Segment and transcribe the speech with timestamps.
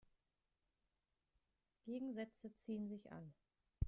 [1.83, 3.35] Gegensätze ziehen sich an.